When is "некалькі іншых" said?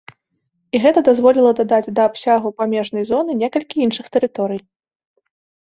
3.43-4.05